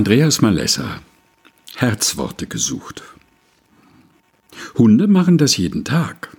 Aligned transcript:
Andreas 0.00 0.40
Malessa 0.40 1.02
Herzworte 1.76 2.46
gesucht. 2.46 3.02
Hunde 4.78 5.08
machen 5.08 5.36
das 5.36 5.58
jeden 5.58 5.84
Tag. 5.84 6.34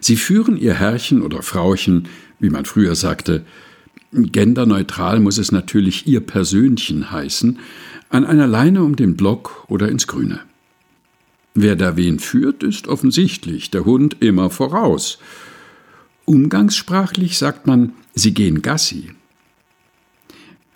Sie 0.00 0.16
führen 0.16 0.56
ihr 0.56 0.74
Herrchen 0.74 1.22
oder 1.22 1.42
Frauchen, 1.42 2.08
wie 2.40 2.50
man 2.50 2.64
früher 2.64 2.96
sagte, 2.96 3.44
genderneutral 4.10 5.20
muss 5.20 5.38
es 5.38 5.52
natürlich 5.52 6.08
ihr 6.08 6.18
Persönchen 6.18 7.12
heißen, 7.12 7.60
an 8.08 8.26
einer 8.26 8.48
Leine 8.48 8.82
um 8.82 8.96
den 8.96 9.16
Block 9.16 9.66
oder 9.68 9.88
ins 9.88 10.08
Grüne. 10.08 10.40
Wer 11.54 11.76
da 11.76 11.96
wen 11.96 12.18
führt, 12.18 12.64
ist 12.64 12.88
offensichtlich, 12.88 13.70
der 13.70 13.84
Hund 13.84 14.16
immer 14.18 14.50
voraus. 14.50 15.20
Umgangssprachlich 16.24 17.38
sagt 17.38 17.68
man, 17.68 17.92
sie 18.14 18.34
gehen 18.34 18.62
Gassi. 18.62 19.12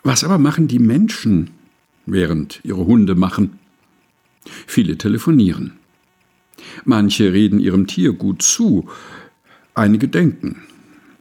Was 0.05 0.23
aber 0.23 0.39
machen 0.39 0.69
die 0.69 0.79
Menschen, 0.79 1.51
während 2.07 2.61
ihre 2.65 2.87
Hunde 2.87 3.15
machen. 3.15 3.59
Viele 4.67 4.99
telefonieren. 4.99 5.73
Manche 6.85 7.33
reden 7.33 7.61
ihrem 7.61 7.87
Tier 7.87 8.13
gut 8.13 8.43
zu, 8.43 8.89
einige 9.75 10.09
denken. 10.09 10.63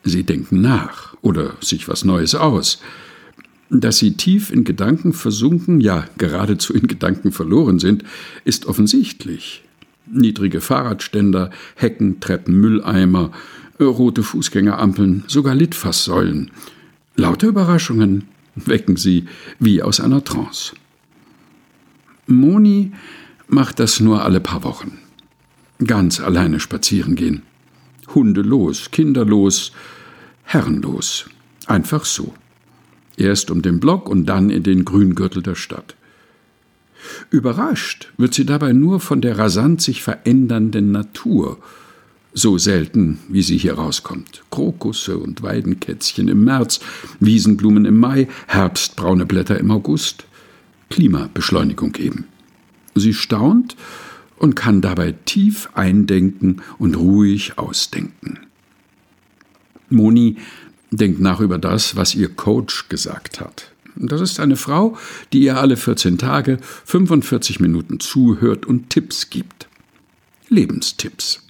Sie 0.04 0.24
denken 0.24 0.62
nach 0.62 1.16
oder 1.22 1.54
sich 1.62 1.88
was 1.88 2.04
Neues 2.04 2.36
aus. 2.36 2.82
Dass 3.70 3.98
sie 3.98 4.14
tief 4.14 4.52
in 4.52 4.66
Gedanken 4.66 5.14
versunken, 5.14 5.82
ja 5.82 6.06
geradezu 6.18 6.74
in 6.74 6.88
Gedanken 6.88 7.32
verloren 7.32 7.80
sind, 7.80 8.04
ist 8.46 8.66
offensichtlich. 8.66 9.64
Niedrige 10.06 10.62
Fahrradständer, 10.62 11.50
Hecken, 11.76 12.20
Treppen, 12.20 12.60
Mülleimer, 12.60 13.32
rote 13.80 14.22
Fußgängerampeln, 14.22 15.24
sogar 15.28 15.56
Litfaßsäulen. 15.56 16.52
Lauter 17.16 17.48
Überraschungen, 17.48 18.26
wecken 18.56 18.96
sie 18.96 19.26
wie 19.60 19.82
aus 19.82 20.00
einer 20.00 20.24
Trance. 20.24 20.74
Moni 22.28 22.92
macht 23.48 23.80
das 23.80 24.00
nur 24.00 24.24
alle 24.24 24.40
paar 24.40 24.64
Wochen. 24.64 25.00
Ganz 25.86 26.20
alleine 26.20 26.60
spazieren 26.60 27.16
gehen. 27.16 27.44
Hundelos, 28.14 28.92
kinderlos, 28.92 29.72
herrenlos. 30.44 31.30
Einfach 31.66 32.06
so. 32.06 32.34
Erst 33.18 33.52
um 33.52 33.62
den 33.62 33.80
Block 33.80 34.10
und 34.10 34.26
dann 34.26 34.50
in 34.50 34.64
den 34.64 34.86
Grüngürtel 34.86 35.44
der 35.44 35.56
Stadt. 35.56 35.96
Überrascht 37.30 38.14
wird 38.18 38.34
sie 38.34 38.46
dabei 38.46 38.74
nur 38.74 39.00
von 39.00 39.22
der 39.22 39.38
rasant 39.38 39.82
sich 39.82 40.02
verändernden 40.02 40.92
Natur, 40.92 41.60
so 42.34 42.58
selten, 42.58 43.20
wie 43.30 43.42
sie 43.42 43.58
hier 43.58 43.76
rauskommt. 43.76 44.44
Krokusse 44.50 45.18
und 45.18 45.44
Weidenkätzchen 45.44 46.28
im 46.28 46.44
März, 46.44 46.80
Wiesenblumen 47.20 47.86
im 47.86 47.98
Mai, 47.98 48.28
herbstbraune 48.48 49.26
Blätter 49.26 49.60
im 49.60 49.72
August. 49.72 50.26
Klimabeschleunigung 50.90 51.92
geben. 51.92 52.26
Sie 52.96 53.14
staunt 53.14 53.76
und 54.38 54.56
kann 54.56 54.82
dabei 54.82 55.14
tief 55.26 55.70
eindenken 55.74 56.62
und 56.78 56.96
ruhig 56.96 57.58
ausdenken. 57.58 58.40
Moni 59.90 60.38
denkt 60.92 61.20
nach 61.20 61.40
über 61.40 61.58
das, 61.58 61.96
was 61.96 62.14
ihr 62.16 62.30
Coach 62.30 62.90
gesagt 62.90 63.40
hat. 63.40 63.72
Das 63.96 64.22
ist 64.22 64.40
eine 64.40 64.56
Frau, 64.56 64.98
die 65.32 65.44
ihr 65.44 65.58
alle 65.58 65.78
14 65.78 66.18
Tage 66.18 66.58
45 66.86 67.60
Minuten 67.60 68.00
zuhört 68.00 68.66
und 68.66 68.90
Tipps 68.90 69.30
gibt. 69.30 69.68
Lebenstipps. 70.50 71.42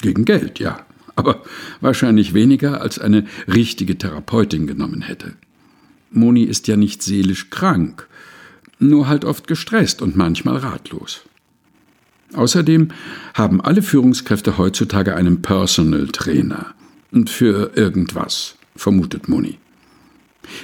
Gegen 0.00 0.24
Geld, 0.24 0.58
ja, 0.58 0.86
aber 1.16 1.42
wahrscheinlich 1.80 2.34
weniger 2.34 2.80
als 2.80 2.98
eine 2.98 3.26
richtige 3.46 3.98
Therapeutin 3.98 4.66
genommen 4.66 5.02
hätte. 5.02 5.34
Moni 6.10 6.44
ist 6.44 6.68
ja 6.68 6.76
nicht 6.76 7.02
seelisch 7.02 7.50
krank, 7.50 8.08
nur 8.78 9.08
halt 9.08 9.24
oft 9.24 9.46
gestresst 9.46 10.00
und 10.00 10.16
manchmal 10.16 10.58
ratlos. 10.58 11.22
Außerdem 12.34 12.88
haben 13.34 13.60
alle 13.60 13.82
Führungskräfte 13.82 14.58
heutzutage 14.58 15.16
einen 15.16 15.42
Personal 15.42 16.08
Trainer. 16.08 16.74
Und 17.10 17.30
für 17.30 17.72
irgendwas, 17.74 18.56
vermutet 18.76 19.28
Moni. 19.28 19.58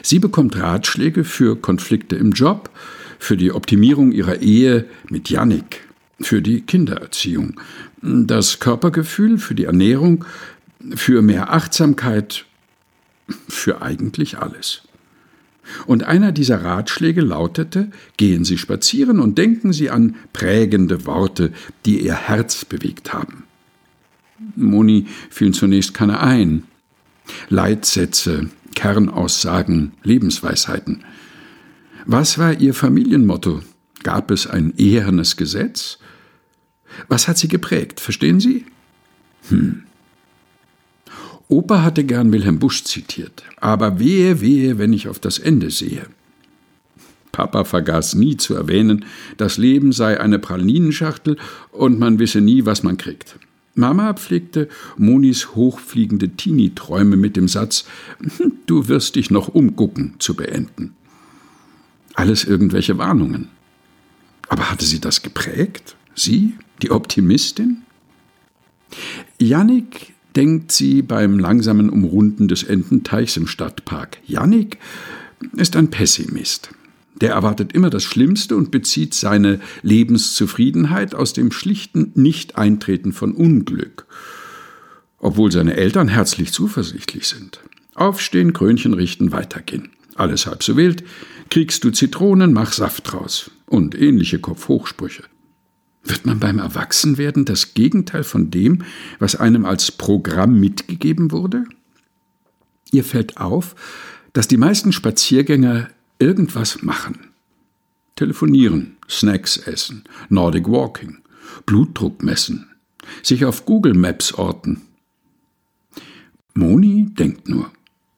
Sie 0.02 0.18
bekommt 0.18 0.56
Ratschläge 0.56 1.24
für 1.24 1.56
Konflikte 1.56 2.16
im 2.16 2.32
Job, 2.32 2.70
für 3.18 3.36
die 3.36 3.52
Optimierung 3.52 4.12
ihrer 4.12 4.40
Ehe 4.40 4.84
mit 5.08 5.30
Yannick, 5.30 5.80
für 6.20 6.42
die 6.42 6.62
Kindererziehung, 6.62 7.60
das 8.02 8.60
Körpergefühl, 8.60 9.38
für 9.38 9.54
die 9.54 9.64
Ernährung, 9.64 10.24
für 10.94 11.22
mehr 11.22 11.52
Achtsamkeit, 11.52 12.44
für 13.48 13.82
eigentlich 13.82 14.38
alles. 14.38 14.82
Und 15.86 16.04
einer 16.04 16.32
dieser 16.32 16.62
Ratschläge 16.62 17.22
lautete, 17.22 17.90
gehen 18.16 18.44
Sie 18.44 18.58
spazieren 18.58 19.18
und 19.18 19.38
denken 19.38 19.72
Sie 19.72 19.90
an 19.90 20.16
prägende 20.32 21.06
Worte, 21.06 21.52
die 21.86 22.00
Ihr 22.00 22.14
Herz 22.14 22.64
bewegt 22.64 23.12
haben. 23.12 23.44
Moni 24.56 25.06
fielen 25.30 25.54
zunächst 25.54 25.94
keine 25.94 26.20
ein. 26.20 26.64
Leitsätze, 27.48 28.50
Kernaussagen, 28.74 29.92
Lebensweisheiten. 30.02 31.04
Was 32.04 32.38
war 32.38 32.52
Ihr 32.60 32.74
Familienmotto? 32.74 33.62
Gab 34.04 34.30
es 34.30 34.46
ein 34.46 34.72
ehernes 34.76 35.36
Gesetz? 35.36 35.98
Was 37.08 37.26
hat 37.26 37.38
sie 37.38 37.48
geprägt, 37.48 37.98
verstehen 37.98 38.38
Sie? 38.38 38.64
Hm, 39.48 39.82
Opa 41.48 41.82
hatte 41.82 42.04
gern 42.04 42.32
Wilhelm 42.32 42.58
Busch 42.58 42.84
zitiert. 42.84 43.44
Aber 43.60 43.98
wehe, 43.98 44.40
wehe, 44.40 44.78
wenn 44.78 44.92
ich 44.92 45.08
auf 45.08 45.18
das 45.18 45.38
Ende 45.38 45.70
sehe. 45.70 46.06
Papa 47.32 47.64
vergaß 47.64 48.14
nie 48.14 48.36
zu 48.36 48.54
erwähnen, 48.54 49.04
das 49.36 49.58
Leben 49.58 49.92
sei 49.92 50.20
eine 50.20 50.38
Pralinenschachtel 50.38 51.36
und 51.72 51.98
man 51.98 52.18
wisse 52.18 52.40
nie, 52.40 52.64
was 52.64 52.82
man 52.82 52.96
kriegt. 52.96 53.38
Mama 53.74 54.14
pflegte 54.14 54.68
Monis 54.96 55.54
hochfliegende 55.54 56.28
Teenie-Träume 56.30 57.16
mit 57.16 57.36
dem 57.36 57.48
Satz, 57.48 57.86
du 58.66 58.86
wirst 58.86 59.16
dich 59.16 59.32
noch 59.32 59.48
umgucken, 59.48 60.14
zu 60.20 60.34
beenden. 60.34 60.94
Alles 62.14 62.44
irgendwelche 62.44 62.98
Warnungen. 62.98 63.48
Aber 64.48 64.70
hatte 64.70 64.84
sie 64.84 65.00
das 65.00 65.22
geprägt? 65.22 65.96
Sie, 66.14 66.54
die 66.82 66.90
Optimistin? 66.90 67.82
Jannik 69.38 70.14
denkt 70.36 70.72
sie 70.72 71.02
beim 71.02 71.38
langsamen 71.38 71.90
Umrunden 71.90 72.48
des 72.48 72.62
Ententeichs 72.62 73.36
im 73.36 73.46
Stadtpark. 73.46 74.18
Jannik 74.26 74.78
ist 75.56 75.76
ein 75.76 75.90
Pessimist. 75.90 76.70
Der 77.20 77.32
erwartet 77.32 77.72
immer 77.72 77.90
das 77.90 78.02
Schlimmste 78.02 78.56
und 78.56 78.70
bezieht 78.70 79.14
seine 79.14 79.60
Lebenszufriedenheit 79.82 81.14
aus 81.14 81.32
dem 81.32 81.52
schlichten 81.52 82.10
Nicht-Eintreten 82.14 83.12
von 83.12 83.32
Unglück, 83.32 84.06
obwohl 85.18 85.52
seine 85.52 85.76
Eltern 85.76 86.08
herzlich 86.08 86.52
zuversichtlich 86.52 87.28
sind. 87.28 87.60
Aufstehen, 87.94 88.52
Krönchen 88.52 88.94
richten, 88.94 89.30
weitergehen. 89.30 89.90
Alles 90.16 90.46
halb 90.46 90.64
so 90.64 90.76
wild. 90.76 91.04
Kriegst 91.54 91.84
du 91.84 91.92
Zitronen, 91.92 92.52
mach 92.52 92.72
Saft 92.72 93.12
draus. 93.12 93.52
Und 93.66 93.94
ähnliche 93.94 94.40
Kopfhochsprüche. 94.40 95.22
Wird 96.02 96.26
man 96.26 96.40
beim 96.40 96.58
Erwachsenwerden 96.58 97.44
das 97.44 97.74
Gegenteil 97.74 98.24
von 98.24 98.50
dem, 98.50 98.82
was 99.20 99.36
einem 99.36 99.64
als 99.64 99.92
Programm 99.92 100.58
mitgegeben 100.58 101.30
wurde? 101.30 101.62
Ihr 102.90 103.04
fällt 103.04 103.36
auf, 103.36 103.76
dass 104.32 104.48
die 104.48 104.56
meisten 104.56 104.90
Spaziergänger 104.90 105.90
irgendwas 106.18 106.82
machen. 106.82 107.28
Telefonieren, 108.16 108.96
Snacks 109.08 109.56
essen, 109.56 110.02
Nordic 110.30 110.68
Walking, 110.68 111.18
Blutdruck 111.66 112.24
messen, 112.24 112.68
sich 113.22 113.44
auf 113.44 113.64
Google 113.64 113.94
Maps 113.94 114.32
orten. 114.32 114.82
Moni 116.54 117.10
denkt 117.16 117.48
nur, 117.48 117.70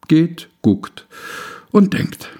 geht, 0.08 0.48
guckt 0.62 1.06
und 1.70 1.92
denkt 1.92 2.30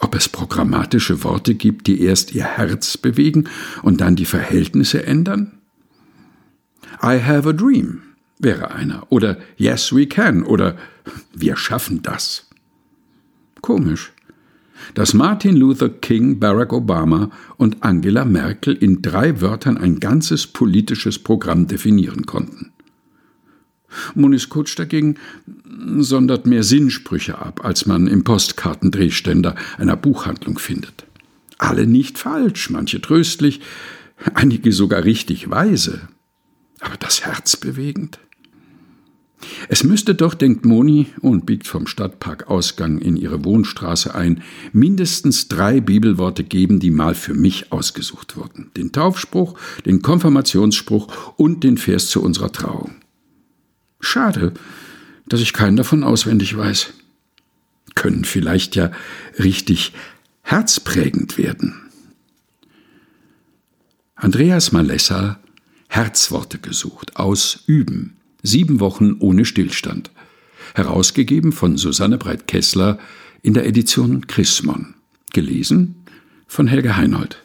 ob 0.00 0.14
es 0.14 0.28
programmatische 0.28 1.22
Worte 1.24 1.54
gibt, 1.54 1.86
die 1.86 2.02
erst 2.02 2.34
ihr 2.34 2.44
Herz 2.44 2.96
bewegen 2.96 3.48
und 3.82 4.00
dann 4.00 4.16
die 4.16 4.24
Verhältnisse 4.24 5.06
ändern? 5.06 5.58
I 7.02 7.20
have 7.22 7.48
a 7.48 7.52
dream 7.52 8.02
wäre 8.40 8.70
einer 8.72 9.06
oder 9.10 9.38
Yes 9.56 9.94
we 9.94 10.06
can 10.06 10.42
oder 10.42 10.76
Wir 11.34 11.56
schaffen 11.56 12.02
das. 12.02 12.48
Komisch, 13.60 14.12
dass 14.94 15.14
Martin 15.14 15.56
Luther 15.56 15.90
King, 15.90 16.40
Barack 16.40 16.72
Obama 16.72 17.30
und 17.58 17.82
Angela 17.82 18.24
Merkel 18.24 18.74
in 18.74 19.02
drei 19.02 19.40
Wörtern 19.40 19.76
ein 19.76 20.00
ganzes 20.00 20.46
politisches 20.46 21.18
Programm 21.18 21.66
definieren 21.66 22.24
konnten. 22.24 22.69
Monis 24.14 24.48
Kutsch 24.48 24.78
dagegen 24.78 25.16
sondert 25.98 26.46
mehr 26.46 26.62
Sinnsprüche 26.62 27.38
ab, 27.38 27.64
als 27.64 27.86
man 27.86 28.06
im 28.06 28.24
Postkartendrehständer 28.24 29.54
einer 29.78 29.96
Buchhandlung 29.96 30.58
findet. 30.58 31.06
Alle 31.58 31.86
nicht 31.86 32.18
falsch, 32.18 32.70
manche 32.70 33.00
tröstlich, 33.00 33.60
einige 34.34 34.72
sogar 34.72 35.04
richtig 35.04 35.50
weise. 35.50 36.08
Aber 36.80 36.96
das 36.96 37.24
Herz 37.24 37.56
bewegend? 37.56 38.18
Es 39.68 39.84
müsste 39.84 40.14
doch, 40.14 40.34
denkt 40.34 40.66
Moni 40.66 41.06
und 41.20 41.46
biegt 41.46 41.66
vom 41.66 41.86
Stadtparkausgang 41.86 42.98
in 42.98 43.16
ihre 43.16 43.44
Wohnstraße 43.44 44.14
ein, 44.14 44.42
mindestens 44.72 45.48
drei 45.48 45.80
Bibelworte 45.80 46.44
geben, 46.44 46.78
die 46.80 46.90
mal 46.90 47.14
für 47.14 47.34
mich 47.34 47.72
ausgesucht 47.72 48.36
wurden. 48.36 48.70
Den 48.76 48.92
Taufspruch, 48.92 49.58
den 49.86 50.02
Konfirmationsspruch 50.02 51.34
und 51.36 51.64
den 51.64 51.78
Vers 51.78 52.08
zu 52.08 52.22
unserer 52.22 52.52
Trauung. 52.52 52.96
Schade, 54.00 54.54
dass 55.26 55.40
ich 55.40 55.52
keinen 55.52 55.76
davon 55.76 56.02
auswendig 56.02 56.56
weiß. 56.56 56.92
Können 57.94 58.24
vielleicht 58.24 58.76
ja 58.76 58.90
richtig 59.38 59.92
herzprägend 60.42 61.38
werden. 61.38 61.90
Andreas 64.16 64.72
Malessa 64.72 65.38
Herzworte 65.88 66.58
gesucht 66.58 67.16
aus 67.16 67.64
Üben. 67.66 68.16
Sieben 68.42 68.80
Wochen 68.80 69.16
ohne 69.18 69.44
Stillstand. 69.44 70.10
Herausgegeben 70.74 71.52
von 71.52 71.76
Susanne 71.76 72.16
Breit-Kessler 72.16 72.98
in 73.42 73.54
der 73.54 73.66
Edition 73.66 74.26
Chrismon. 74.26 74.94
Gelesen 75.32 75.96
von 76.46 76.66
Helge 76.66 76.96
Heinold. 76.96 77.42